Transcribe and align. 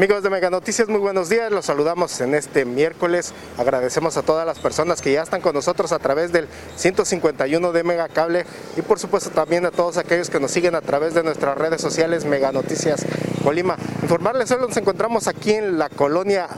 Amigos 0.00 0.22
de 0.22 0.30
Mega 0.30 0.48
Noticias, 0.48 0.88
muy 0.88 0.98
buenos 0.98 1.28
días. 1.28 1.52
Los 1.52 1.66
saludamos 1.66 2.22
en 2.22 2.34
este 2.34 2.64
miércoles. 2.64 3.34
Agradecemos 3.58 4.16
a 4.16 4.22
todas 4.22 4.46
las 4.46 4.58
personas 4.58 5.02
que 5.02 5.12
ya 5.12 5.20
están 5.20 5.42
con 5.42 5.54
nosotros 5.54 5.92
a 5.92 5.98
través 5.98 6.32
del 6.32 6.48
151 6.76 7.70
de 7.70 7.84
Mega 7.84 8.08
Cable 8.08 8.46
y 8.78 8.80
por 8.80 8.98
supuesto 8.98 9.28
también 9.28 9.66
a 9.66 9.70
todos 9.70 9.98
aquellos 9.98 10.30
que 10.30 10.40
nos 10.40 10.52
siguen 10.52 10.74
a 10.74 10.80
través 10.80 11.12
de 11.12 11.22
nuestras 11.22 11.58
redes 11.58 11.82
sociales 11.82 12.24
Mega 12.24 12.50
Noticias 12.50 13.04
Colima. 13.44 13.76
Informarles, 14.00 14.50
hoy 14.52 14.60
nos 14.66 14.76
encontramos 14.78 15.28
aquí 15.28 15.52
en 15.52 15.78
la 15.78 15.90
colonia 15.90 16.48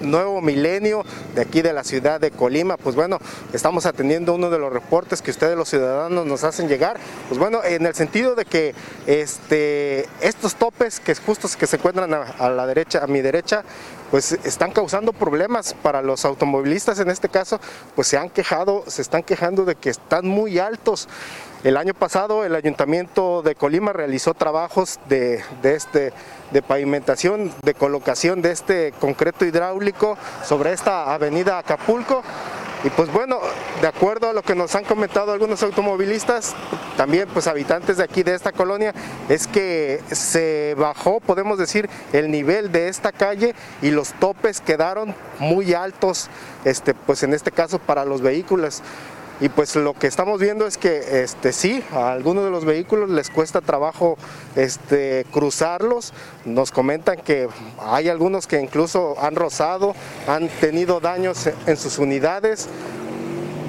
nuevo 0.00 0.40
milenio 0.40 1.04
de 1.34 1.42
aquí 1.42 1.62
de 1.62 1.72
la 1.72 1.84
ciudad 1.84 2.20
de 2.20 2.30
Colima. 2.30 2.76
Pues 2.76 2.94
bueno, 2.94 3.18
estamos 3.52 3.86
atendiendo 3.86 4.34
uno 4.34 4.50
de 4.50 4.58
los 4.58 4.72
reportes 4.72 5.22
que 5.22 5.30
ustedes 5.30 5.56
los 5.56 5.68
ciudadanos 5.68 6.26
nos 6.26 6.44
hacen 6.44 6.68
llegar. 6.68 6.98
Pues 7.28 7.38
bueno, 7.38 7.62
en 7.64 7.86
el 7.86 7.94
sentido 7.94 8.34
de 8.34 8.44
que 8.44 8.74
este, 9.06 10.06
estos 10.20 10.54
topes 10.54 11.00
que 11.00 11.14
justos 11.14 11.56
que 11.56 11.66
se 11.66 11.76
encuentran 11.76 12.12
a, 12.14 12.50
la 12.50 12.66
derecha, 12.66 13.02
a 13.02 13.06
mi 13.06 13.20
derecha, 13.20 13.64
pues 14.10 14.32
están 14.32 14.70
causando 14.70 15.12
problemas 15.12 15.74
para 15.74 16.02
los 16.02 16.24
automovilistas 16.24 16.98
en 17.00 17.10
este 17.10 17.28
caso, 17.28 17.60
pues 17.94 18.08
se 18.08 18.18
han 18.18 18.30
quejado, 18.30 18.84
se 18.86 19.02
están 19.02 19.22
quejando 19.22 19.64
de 19.64 19.74
que 19.74 19.90
están 19.90 20.26
muy 20.26 20.58
altos. 20.58 21.08
El 21.64 21.76
año 21.76 21.94
pasado 21.94 22.44
el 22.44 22.54
Ayuntamiento 22.54 23.42
de 23.42 23.54
Colima 23.56 23.92
realizó 23.92 24.34
trabajos 24.34 25.00
de, 25.08 25.42
este, 25.64 26.12
de 26.52 26.62
pavimentación, 26.62 27.52
de 27.62 27.74
colocación 27.74 28.42
de 28.42 28.52
este 28.52 28.92
concreto 29.00 29.44
hidráulico 29.44 30.16
sobre 30.44 30.72
esta 30.72 31.12
avenida 31.12 31.58
Acapulco. 31.58 32.22
Y 32.84 32.90
pues 32.90 33.10
bueno, 33.10 33.40
de 33.80 33.88
acuerdo 33.88 34.28
a 34.28 34.32
lo 34.32 34.42
que 34.42 34.54
nos 34.54 34.74
han 34.74 34.84
comentado 34.84 35.32
algunos 35.32 35.62
automovilistas, 35.62 36.54
también 36.96 37.28
pues 37.32 37.46
habitantes 37.46 37.96
de 37.96 38.04
aquí 38.04 38.22
de 38.22 38.34
esta 38.34 38.52
colonia, 38.52 38.94
es 39.28 39.46
que 39.46 40.00
se 40.10 40.74
bajó, 40.78 41.20
podemos 41.20 41.58
decir, 41.58 41.88
el 42.12 42.30
nivel 42.30 42.70
de 42.70 42.88
esta 42.88 43.12
calle 43.12 43.54
y 43.82 43.90
los 43.90 44.12
topes 44.14 44.60
quedaron 44.60 45.14
muy 45.38 45.74
altos, 45.74 46.28
este, 46.64 46.94
pues 46.94 47.22
en 47.22 47.34
este 47.34 47.50
caso 47.50 47.78
para 47.78 48.04
los 48.04 48.20
vehículos 48.22 48.82
y 49.40 49.48
pues 49.48 49.76
lo 49.76 49.92
que 49.94 50.06
estamos 50.06 50.40
viendo 50.40 50.66
es 50.66 50.78
que 50.78 51.22
este, 51.22 51.52
sí, 51.52 51.82
a 51.92 52.12
algunos 52.12 52.44
de 52.44 52.50
los 52.50 52.64
vehículos 52.64 53.10
les 53.10 53.28
cuesta 53.30 53.60
trabajo 53.60 54.16
este, 54.54 55.26
cruzarlos, 55.30 56.14
nos 56.44 56.70
comentan 56.70 57.18
que 57.18 57.48
hay 57.78 58.08
algunos 58.08 58.46
que 58.46 58.60
incluso 58.60 59.16
han 59.20 59.36
rozado, 59.36 59.94
han 60.26 60.48
tenido 60.48 61.00
daños 61.00 61.48
en 61.66 61.76
sus 61.76 61.98
unidades, 61.98 62.68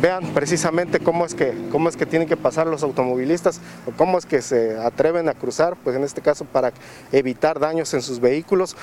vean 0.01 0.33
precisamente 0.33 0.99
cómo 0.99 1.25
es 1.25 1.33
que 1.33 1.53
cómo 1.71 1.89
es 1.89 1.97
que 1.97 2.05
tienen 2.05 2.27
que 2.27 2.37
pasar 2.37 2.67
los 2.67 2.83
automovilistas 2.83 3.59
o 3.87 3.91
cómo 3.97 4.17
es 4.17 4.25
que 4.25 4.41
se 4.41 4.77
atreven 4.77 5.27
a 5.27 5.33
cruzar, 5.33 5.75
pues 5.83 5.95
en 5.95 6.03
este 6.03 6.21
caso 6.21 6.45
para 6.45 6.71
evitar 7.11 7.59
daños 7.59 7.93
en 7.93 8.01
sus 8.01 8.19
vehículos, 8.19 8.77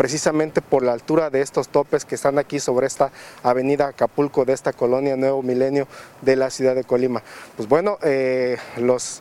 precisamente 0.00 0.62
por 0.62 0.82
la 0.82 0.94
altura 0.94 1.28
de 1.28 1.42
estos 1.42 1.68
topes 1.68 2.06
que 2.06 2.14
están 2.14 2.38
aquí 2.38 2.58
sobre 2.58 2.86
esta 2.86 3.10
avenida 3.42 3.88
Acapulco 3.88 4.46
de 4.46 4.54
esta 4.54 4.72
colonia 4.72 5.14
Nuevo 5.14 5.42
Milenio 5.42 5.86
de 6.22 6.36
la 6.36 6.48
ciudad 6.48 6.74
de 6.74 6.84
Colima. 6.84 7.22
Pues 7.54 7.68
bueno, 7.68 7.98
eh, 8.02 8.56
los, 8.78 9.20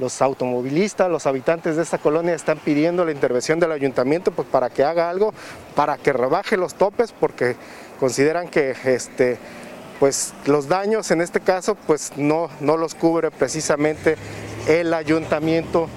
los 0.00 0.20
automovilistas, 0.20 1.08
los 1.08 1.28
habitantes 1.28 1.76
de 1.76 1.84
esta 1.84 1.98
colonia 1.98 2.34
están 2.34 2.58
pidiendo 2.58 3.04
la 3.04 3.12
intervención 3.12 3.60
del 3.60 3.70
ayuntamiento 3.70 4.32
pues, 4.32 4.48
para 4.48 4.68
que 4.68 4.82
haga 4.82 5.10
algo, 5.10 5.32
para 5.76 5.96
que 5.96 6.12
rebaje 6.12 6.56
los 6.56 6.74
topes, 6.74 7.12
porque 7.12 7.54
consideran 8.00 8.48
que 8.48 8.74
este, 8.84 9.38
pues, 10.00 10.34
los 10.46 10.66
daños 10.66 11.08
en 11.12 11.20
este 11.20 11.38
caso 11.38 11.76
pues, 11.86 12.10
no, 12.16 12.50
no 12.58 12.76
los 12.76 12.96
cubre 12.96 13.30
precisamente 13.30 14.16
el 14.66 14.92
ayuntamiento 14.92 15.88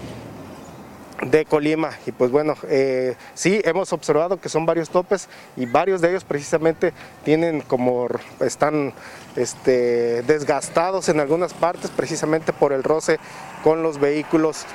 de 1.22 1.46
Colima. 1.46 1.92
Y 2.06 2.12
pues 2.12 2.32
bueno, 2.32 2.56
eh, 2.68 3.16
sí 3.34 3.62
hemos 3.64 3.94
observado 3.94 4.40
que 4.40 4.50
son 4.50 4.66
varios 4.66 4.90
topes 4.90 5.28
y 5.56 5.66
varios 5.66 6.02
de 6.02 6.10
ellos 6.10 6.24
precisamente 6.24 6.94
tienen 7.24 7.62
como, 7.62 8.08
están 8.40 8.94
este, 9.36 10.24
desgastados 10.24 11.10
en 11.10 11.20
algunas 11.20 11.54
partes 11.54 11.92
precisamente 11.92 12.54
por 12.54 12.74
el 12.74 12.84
roce 12.84 13.20
con 13.64 13.84
los 13.84 14.00
vehículos 14.00 14.66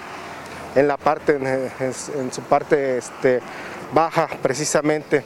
en 0.74 0.88
la 0.88 0.96
parte, 0.96 1.36
en, 1.36 2.32
su 2.32 2.42
parte 2.42 2.98
este, 2.98 3.40
baja 3.92 4.28
precisamente 4.42 5.22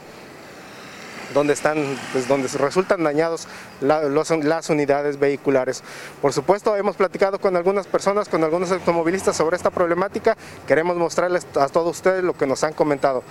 donde 1.34 1.52
están, 1.52 1.98
pues, 2.12 2.28
donde 2.28 2.48
resultan 2.48 3.04
dañados 3.04 3.48
las 3.80 4.70
unidades 4.70 5.18
vehiculares. 5.18 5.82
Por 6.22 6.32
supuesto, 6.32 6.76
hemos 6.76 6.96
platicado 6.96 7.38
con 7.38 7.56
algunas 7.56 7.86
personas, 7.86 8.28
con 8.28 8.44
algunos 8.44 8.70
automovilistas 8.72 9.36
sobre 9.36 9.56
esta 9.56 9.70
problemática. 9.70 10.36
Queremos 10.66 10.96
mostrarles 10.96 11.46
a 11.56 11.68
todos 11.68 11.96
ustedes 11.96 12.24
lo 12.24 12.32
que 12.32 12.46
nos 12.46 12.64
han 12.64 12.72
comentado. 12.72 13.22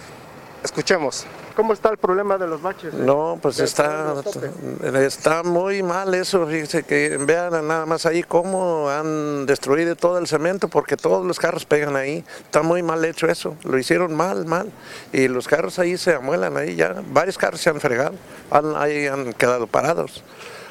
Escuchemos. 0.64 1.26
¿Cómo 1.58 1.74
está 1.74 1.90
el 1.90 1.98
problema 1.98 2.38
de 2.38 2.46
los 2.46 2.62
baches? 2.62 2.94
No, 2.94 3.40
pues 3.42 3.60
está, 3.60 4.14
está 5.02 5.42
muy 5.42 5.82
mal 5.82 6.14
eso, 6.14 6.46
fíjense 6.46 6.84
que 6.84 7.18
vean 7.18 7.68
nada 7.68 7.88
más 7.88 8.06
ahí 8.06 8.22
cómo 8.22 8.92
han 8.92 9.48
destruido 9.48 9.96
todo 9.96 10.20
el 10.20 10.28
cemento 10.28 10.68
porque 10.68 10.96
todos 10.98 11.26
los 11.26 11.40
carros 11.40 11.66
pegan 11.66 11.96
ahí, 11.96 12.24
está 12.44 12.62
muy 12.62 12.84
mal 12.84 13.04
hecho 13.06 13.26
eso, 13.26 13.58
lo 13.64 13.80
hicieron 13.80 14.14
mal, 14.14 14.46
mal, 14.46 14.72
y 15.12 15.28
los 15.30 15.48
carros 15.48 15.80
ahí 15.80 15.98
se 15.98 16.14
amuelan 16.14 16.58
ahí 16.58 16.76
ya, 16.76 17.02
varios 17.08 17.40
carros 17.40 17.60
se 17.60 17.72
han 17.72 17.82
fregado, 17.82 18.14
ahí 18.76 19.08
han 19.08 19.34
quedado 19.34 19.66
parados 19.66 20.24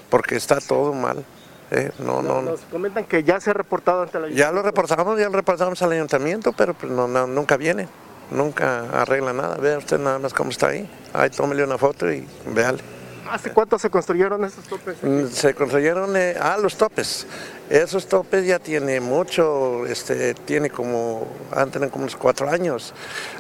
porque 0.08 0.36
está 0.36 0.60
todo 0.60 0.92
mal. 0.92 1.24
Eh, 1.72 1.90
no, 1.98 2.22
no, 2.22 2.42
Nos 2.42 2.60
comentan 2.60 3.06
que 3.06 3.24
ya 3.24 3.40
se 3.40 3.50
ha 3.50 3.54
reportado 3.54 4.02
ante 4.02 4.18
el 4.18 4.26
ayuntamiento. 4.26 4.52
Ya 4.52 4.54
lo 4.54 4.62
reportamos, 4.62 5.18
ya 5.18 5.28
lo 5.28 5.34
reportamos 5.34 5.82
al 5.82 5.90
ayuntamiento, 5.90 6.52
pero 6.52 6.74
pues 6.74 6.92
no, 6.92 7.08
nunca 7.26 7.56
viene 7.56 7.88
nunca 8.30 9.02
arregla 9.02 9.32
nada. 9.32 9.56
Vea 9.56 9.78
usted 9.78 9.98
nada 9.98 10.18
más 10.18 10.32
cómo 10.32 10.50
está 10.50 10.68
ahí. 10.68 10.88
Ahí 11.12 11.30
tómele 11.30 11.64
una 11.64 11.78
foto 11.78 12.10
y 12.10 12.26
véale. 12.46 12.96
¿Hace 13.30 13.50
cuánto 13.50 13.78
se 13.78 13.90
construyeron 13.90 14.44
esos 14.44 14.64
topes? 14.64 14.96
Mm, 15.02 15.26
se 15.26 15.54
construyeron, 15.54 16.16
eh, 16.16 16.36
ah, 16.40 16.56
los 16.60 16.76
topes. 16.76 17.26
Esos 17.68 18.06
topes 18.06 18.46
ya 18.46 18.58
tiene 18.58 19.00
mucho, 19.00 19.84
este, 19.86 20.34
tiene 20.34 20.70
como, 20.70 21.26
antes 21.50 21.80
como 21.90 22.04
unos 22.04 22.16
cuatro 22.16 22.48
años. 22.48 22.94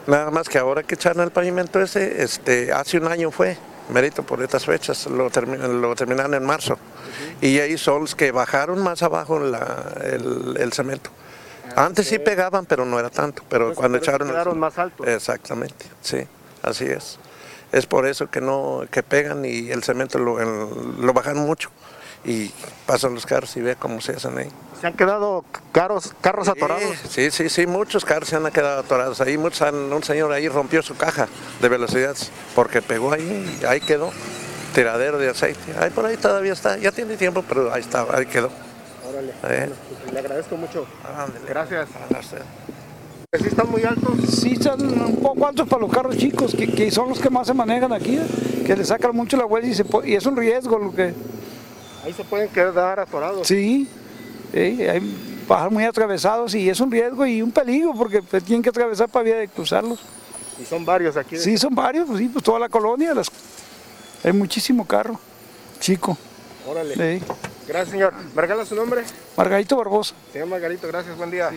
Nada 0.06 0.30
más 0.30 0.48
que 0.48 0.58
ahora 0.58 0.82
que 0.82 0.96
echaron 0.96 1.22
el 1.22 1.30
pavimento 1.30 1.80
ese, 1.80 2.22
este, 2.22 2.72
hace 2.72 2.98
un 2.98 3.06
año 3.06 3.30
fue, 3.30 3.56
mérito 3.90 4.24
por 4.24 4.42
estas 4.42 4.64
fechas, 4.64 5.06
lo, 5.06 5.28
lo 5.28 5.94
terminaron 5.94 6.34
en 6.34 6.44
marzo. 6.44 6.76
Y 7.40 7.58
ahí 7.60 7.78
son 7.78 8.02
los 8.02 8.16
que 8.16 8.32
bajaron 8.32 8.82
más 8.82 9.02
abajo 9.04 9.38
el, 9.38 10.56
el 10.58 10.72
cemento. 10.72 11.10
Antes 11.76 12.08
sí 12.08 12.18
pegaban, 12.18 12.66
pero 12.66 12.84
no 12.84 12.98
era 12.98 13.10
tanto. 13.10 13.42
Pero 13.48 13.74
cuando 13.74 13.98
echaron... 13.98 14.28
Quedaron 14.28 14.58
más 14.58 14.78
altos. 14.78 15.06
Exactamente, 15.06 15.86
sí, 16.00 16.26
así 16.62 16.86
es. 16.86 17.18
Es 17.72 17.86
por 17.86 18.06
eso 18.06 18.30
que 18.30 18.40
no 18.40 18.84
que 18.90 19.02
pegan 19.02 19.44
y 19.44 19.70
el 19.70 19.82
cemento 19.82 20.18
lo, 20.18 20.38
lo 20.38 21.12
bajan 21.12 21.36
mucho 21.36 21.70
y 22.24 22.50
pasan 22.86 23.14
los 23.14 23.26
carros 23.26 23.56
y 23.56 23.60
ve 23.60 23.76
cómo 23.76 24.00
se 24.00 24.12
hacen 24.12 24.38
ahí. 24.38 24.48
¿Se 24.80 24.86
han 24.86 24.94
quedado 24.94 25.44
carros, 25.72 26.12
carros 26.20 26.48
atorados? 26.48 26.96
Sí, 27.08 27.30
sí, 27.30 27.48
sí, 27.48 27.66
muchos 27.66 28.04
carros 28.04 28.28
se 28.28 28.36
han 28.36 28.50
quedado 28.50 28.80
atorados. 28.80 29.20
Ahí 29.20 29.36
muchos 29.38 29.70
un 29.72 30.02
señor 30.02 30.32
ahí 30.32 30.48
rompió 30.48 30.82
su 30.82 30.96
caja 30.96 31.28
de 31.60 31.68
velocidad 31.68 32.16
porque 32.54 32.82
pegó 32.82 33.12
ahí 33.12 33.58
y 33.60 33.64
ahí 33.64 33.80
quedó. 33.80 34.10
Tiradero 34.74 35.18
de 35.18 35.30
aceite. 35.30 35.74
Ahí 35.78 35.90
por 35.90 36.04
ahí 36.04 36.18
todavía 36.18 36.52
está, 36.52 36.76
ya 36.76 36.92
tiene 36.92 37.16
tiempo, 37.16 37.42
pero 37.48 37.72
ahí 37.72 37.80
está, 37.80 38.06
ahí 38.12 38.26
quedó. 38.26 38.50
Órale. 39.16 39.32
Eh. 39.44 39.70
Pues, 40.02 40.12
le 40.12 40.18
agradezco 40.18 40.56
mucho. 40.56 40.86
Gracias. 41.48 41.88
¿Sí 43.38 43.48
están 43.48 43.70
muy 43.70 43.82
altos? 43.84 44.18
Sí, 44.28 44.52
están 44.52 44.80
un 44.82 45.16
poco 45.16 45.46
altos 45.46 45.68
para 45.68 45.82
los 45.82 45.92
carros 45.92 46.16
chicos, 46.16 46.54
que, 46.54 46.90
son 46.90 47.08
los 47.08 47.18
que 47.18 47.28
más 47.28 47.46
se 47.46 47.54
manejan 47.54 47.92
aquí, 47.92 48.16
¿eh? 48.16 48.26
que 48.64 48.76
le 48.76 48.84
sacan 48.84 49.14
mucho 49.14 49.36
la 49.36 49.44
vuelta 49.44 49.68
y, 49.68 50.10
y 50.10 50.14
es 50.14 50.24
un 50.24 50.36
riesgo 50.36 50.78
lo 50.78 50.94
que... 50.94 51.12
Ahí 52.04 52.12
se 52.12 52.24
pueden 52.24 52.48
quedar 52.48 53.00
atorados. 53.00 53.46
Sí, 53.46 53.88
hay 54.54 55.44
bajar 55.46 55.70
muy 55.70 55.84
atravesados 55.84 56.54
y 56.54 56.68
es 56.68 56.80
un 56.80 56.90
riesgo 56.90 57.26
y 57.26 57.42
un 57.42 57.52
peligro 57.52 57.92
porque 57.94 58.22
pues, 58.22 58.42
tienen 58.44 58.62
que 58.62 58.70
atravesar 58.70 59.08
para 59.08 59.24
vía 59.24 59.36
de 59.36 59.48
cruzarlos. 59.48 60.00
¿Y 60.60 60.64
son 60.64 60.84
varios 60.84 61.16
aquí? 61.16 61.36
Sí, 61.36 61.58
son 61.58 61.74
varios, 61.74 62.06
pues 62.06 62.18
sí, 62.18 62.28
pues 62.28 62.44
toda 62.44 62.58
la 62.58 62.68
colonia, 62.68 63.14
las... 63.14 63.28
hay 64.24 64.32
muchísimo 64.32 64.86
carro 64.86 65.18
chico. 65.78 66.16
Órale. 66.66 67.20
Gracias, 67.66 67.90
señor. 67.90 68.14
¿Me 68.34 68.42
regala 68.42 68.64
su 68.64 68.74
nombre? 68.74 69.02
Margarito 69.36 69.76
Barbosa. 69.76 70.14
Señor 70.32 70.48
Margarito, 70.48 70.86
gracias, 70.86 71.16
buen 71.16 71.30
día. 71.30 71.50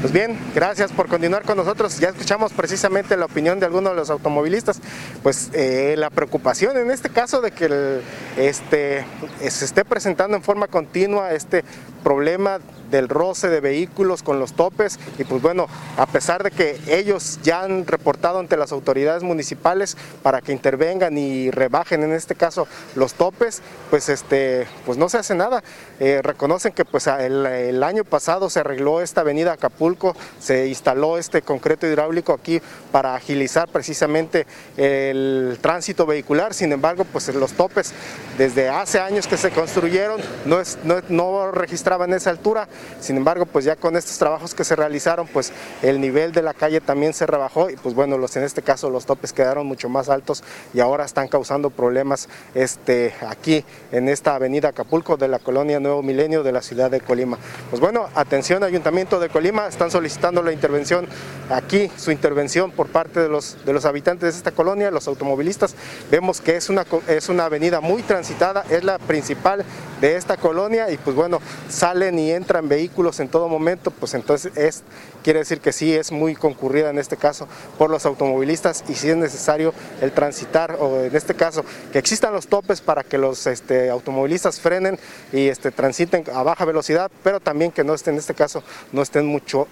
Pues 0.00 0.12
bien, 0.12 0.38
gracias 0.54 0.92
por 0.92 1.08
continuar 1.08 1.42
con 1.42 1.56
nosotros. 1.56 1.98
Ya 1.98 2.10
escuchamos 2.10 2.52
precisamente 2.52 3.16
la 3.16 3.24
opinión 3.24 3.58
de 3.58 3.66
algunos 3.66 3.92
de 3.92 3.96
los 3.96 4.10
automovilistas. 4.10 4.80
Pues 5.24 5.50
eh, 5.54 5.96
la 5.98 6.08
preocupación 6.10 6.76
en 6.76 6.92
este 6.92 7.10
caso 7.10 7.40
de 7.40 7.50
que 7.50 8.00
este, 8.36 9.04
se 9.40 9.64
esté 9.64 9.84
presentando 9.84 10.36
en 10.36 10.44
forma 10.44 10.68
continua 10.68 11.32
este 11.32 11.64
problema 11.98 12.60
del 12.90 13.08
roce 13.08 13.48
de 13.48 13.60
vehículos 13.60 14.22
con 14.22 14.38
los 14.38 14.54
topes 14.54 14.98
y 15.18 15.24
pues 15.24 15.42
bueno, 15.42 15.66
a 15.96 16.06
pesar 16.06 16.42
de 16.42 16.50
que 16.50 16.80
ellos 16.88 17.38
ya 17.42 17.62
han 17.62 17.86
reportado 17.86 18.38
ante 18.38 18.56
las 18.56 18.72
autoridades 18.72 19.22
municipales 19.22 19.96
para 20.22 20.40
que 20.40 20.52
intervengan 20.52 21.16
y 21.18 21.50
rebajen 21.50 22.02
en 22.02 22.12
este 22.12 22.34
caso 22.34 22.66
los 22.94 23.14
topes, 23.14 23.62
pues 23.90 24.08
este 24.08 24.66
pues 24.86 24.98
no 24.98 25.08
se 25.08 25.18
hace 25.18 25.34
nada. 25.34 25.62
Eh, 26.00 26.20
reconocen 26.22 26.72
que 26.72 26.84
pues 26.84 27.06
el, 27.06 27.82
año 27.82 28.04
pasado 28.04 28.50
se 28.50 28.60
arregló 28.60 29.00
esta 29.00 29.22
avenida 29.22 29.52
Acapulco, 29.52 30.14
se 30.40 30.68
instaló 30.68 31.18
este 31.18 31.42
concreto 31.42 31.86
hidráulico 31.86 32.32
aquí 32.32 32.60
para 32.92 33.14
agilizar 33.14 33.68
precisamente 33.68 34.46
el 34.76 35.58
tránsito 35.60 36.06
vehicular, 36.06 36.54
sin 36.54 36.72
embargo 36.72 37.04
pues 37.04 37.28
los 37.34 37.52
topes 37.52 37.92
desde 38.36 38.68
hace 38.68 39.00
años 39.00 39.26
que 39.26 39.36
se 39.36 39.50
construyeron 39.50 40.20
no, 40.44 40.60
es, 40.60 40.78
no, 40.84 40.96
no 41.08 41.50
registraban 41.52 41.97
esa 42.06 42.30
altura, 42.30 42.68
sin 43.00 43.16
embargo 43.16 43.46
pues 43.46 43.64
ya 43.64 43.76
con 43.76 43.96
estos 43.96 44.18
trabajos 44.18 44.54
que 44.54 44.64
se 44.64 44.76
realizaron 44.76 45.26
pues 45.26 45.52
el 45.82 46.00
nivel 46.00 46.32
de 46.32 46.42
la 46.42 46.54
calle 46.54 46.80
también 46.80 47.12
se 47.12 47.26
rebajó 47.26 47.70
y 47.70 47.76
pues 47.76 47.94
bueno 47.94 48.18
los 48.18 48.36
en 48.36 48.44
este 48.44 48.62
caso 48.62 48.90
los 48.90 49.06
topes 49.06 49.32
quedaron 49.32 49.66
mucho 49.66 49.88
más 49.88 50.08
altos 50.08 50.42
y 50.74 50.80
ahora 50.80 51.04
están 51.04 51.28
causando 51.28 51.70
problemas 51.70 52.28
este, 52.54 53.14
aquí 53.28 53.64
en 53.92 54.08
esta 54.08 54.34
avenida 54.34 54.68
Acapulco 54.68 55.16
de 55.16 55.28
la 55.28 55.38
colonia 55.38 55.80
Nuevo 55.80 56.02
Milenio 56.02 56.42
de 56.42 56.52
la 56.52 56.62
ciudad 56.62 56.90
de 56.90 57.00
Colima. 57.00 57.38
Pues 57.70 57.80
bueno, 57.80 58.08
atención 58.14 58.62
Ayuntamiento 58.62 59.20
de 59.20 59.28
Colima, 59.28 59.66
están 59.66 59.90
solicitando 59.90 60.42
la 60.42 60.52
intervención 60.52 61.06
aquí, 61.50 61.90
su 61.96 62.10
intervención 62.10 62.70
por 62.70 62.88
parte 62.88 63.20
de 63.20 63.28
los, 63.28 63.56
de 63.64 63.72
los 63.72 63.84
habitantes 63.84 64.34
de 64.34 64.38
esta 64.38 64.52
colonia, 64.52 64.90
los 64.90 65.08
automovilistas. 65.08 65.74
Vemos 66.10 66.40
que 66.40 66.56
es 66.56 66.68
una, 66.68 66.84
es 67.06 67.28
una 67.28 67.46
avenida 67.46 67.80
muy 67.80 68.02
transitada, 68.02 68.64
es 68.70 68.84
la 68.84 68.98
principal 68.98 69.64
de 70.00 70.16
esta 70.16 70.36
colonia 70.36 70.90
y 70.90 70.96
pues 70.98 71.16
bueno, 71.16 71.40
salen 71.78 72.18
y 72.18 72.32
entran 72.32 72.68
vehículos 72.68 73.20
en 73.20 73.28
todo 73.28 73.48
momento, 73.48 73.92
pues 73.92 74.14
entonces 74.14 74.56
es, 74.56 74.82
quiere 75.22 75.38
decir 75.38 75.60
que 75.60 75.72
sí 75.72 75.94
es 75.94 76.10
muy 76.10 76.34
concurrida 76.34 76.90
en 76.90 76.98
este 76.98 77.16
caso 77.16 77.46
por 77.78 77.88
los 77.88 78.04
automovilistas 78.04 78.84
y 78.88 78.94
si 78.94 79.10
es 79.10 79.16
necesario 79.16 79.72
el 80.00 80.10
transitar 80.10 80.76
o 80.80 81.04
en 81.04 81.14
este 81.14 81.34
caso 81.34 81.64
que 81.92 82.00
existan 82.00 82.32
los 82.32 82.48
topes 82.48 82.80
para 82.80 83.04
que 83.04 83.16
los 83.16 83.46
este, 83.46 83.90
automovilistas 83.90 84.58
frenen 84.58 84.98
y 85.32 85.46
este, 85.46 85.70
transiten 85.70 86.24
a 86.34 86.42
baja 86.42 86.64
velocidad, 86.64 87.12
pero 87.22 87.38
también 87.38 87.70
que 87.70 87.84
no 87.84 87.94
estén 87.94 88.14
en 88.14 88.20
este 88.20 88.34
caso, 88.34 88.64
no 88.92 89.02
estén 89.02 89.26
mucho, 89.26 89.68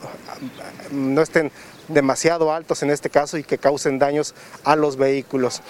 no 0.93 1.23
estén 1.23 1.51
demasiado 1.89 2.53
altos 2.53 2.83
en 2.83 2.91
este 2.91 3.11
caso 3.11 3.37
y 3.37 3.43
que 3.43 3.59
causen 3.59 3.99
daños 3.99 4.35
a 4.63 4.77
los 4.77 4.97
vehículos. 4.97 5.63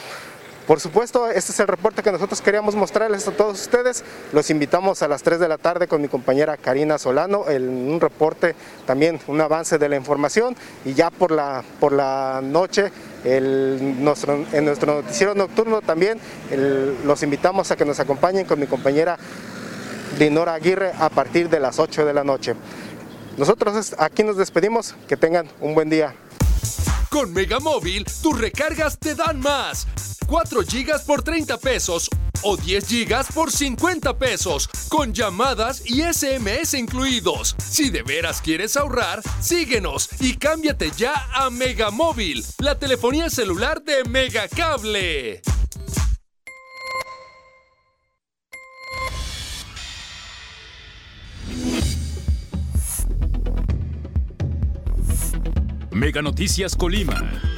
Por 0.67 0.81
supuesto, 0.81 1.31
este 1.31 1.53
es 1.53 1.61
el 1.61 1.69
reporte 1.69 2.03
que 2.03 2.11
nosotros 2.11 2.41
queríamos 2.41 2.75
mostrarles 2.75 3.29
a 3.29 3.31
todos 3.31 3.61
ustedes. 3.61 4.03
Los 4.33 4.51
invitamos 4.51 5.01
a 5.01 5.07
las 5.07 5.23
3 5.23 5.39
de 5.39 5.47
la 5.47 5.59
tarde 5.59 5.87
con 5.87 6.03
mi 6.03 6.09
compañera 6.09 6.57
Karina 6.57 6.99
Solano, 6.99 7.49
en 7.49 7.69
un 7.69 8.01
reporte 8.01 8.57
también, 8.85 9.21
un 9.29 9.41
avance 9.41 9.79
de 9.79 9.89
la 9.89 9.95
información 9.95 10.57
y 10.85 10.95
ya 10.95 11.11
por 11.11 11.31
la, 11.31 11.63
por 11.79 11.93
la 11.93 12.41
noche 12.43 12.91
en 13.25 14.03
nuestro 14.05 14.45
noticiero 14.47 15.35
nocturno 15.35 15.83
también 15.83 16.19
los 17.05 17.23
invitamos 17.23 17.71
a 17.71 17.77
que 17.77 17.85
nos 17.85 18.01
acompañen 18.01 18.45
con 18.45 18.59
mi 18.59 18.67
compañera 18.67 19.19
Dinora 20.19 20.55
Aguirre 20.55 20.93
a 20.99 21.11
partir 21.11 21.49
de 21.49 21.61
las 21.61 21.79
8 21.79 22.05
de 22.05 22.13
la 22.13 22.25
noche. 22.25 22.55
Nosotros 23.37 23.95
aquí 23.99 24.25
nos 24.25 24.37
despedimos, 24.37 24.95
que 25.07 25.17
tengan 25.17 25.47
un 25.61 25.75
buen 25.75 25.91
día. 25.91 26.15
Con 27.11 27.33
Megamóvil, 27.33 28.05
tus 28.23 28.39
recargas 28.39 28.99
te 28.99 29.15
dan 29.15 29.41
más. 29.41 29.87
4 30.27 30.63
GB 30.63 31.05
por 31.07 31.23
30 31.23 31.59
pesos 31.59 32.11
o 32.43 32.57
10 32.57 32.89
GB 32.89 33.33
por 33.35 33.51
50 33.51 34.19
pesos, 34.19 34.69
con 34.89 35.13
llamadas 35.13 35.83
y 35.87 36.03
SMS 36.03 36.75
incluidos. 36.75 37.57
Si 37.59 37.91
de 37.91 38.03
veras 38.03 38.41
quieres 38.41 38.77
ahorrar, 38.77 39.23
síguenos 39.41 40.09
y 40.21 40.37
cámbiate 40.37 40.91
ya 40.97 41.29
a 41.33 41.51
Megamóvil, 41.51 42.45
la 42.59 42.79
telefonía 42.79 43.31
celular 43.31 43.83
de 43.83 44.05
Megacable. 44.05 45.43
Mega 55.91 56.21
Noticias 56.21 56.77
Colima. 56.77 57.56